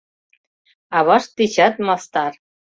[0.97, 2.33] Авашт дечат мастар!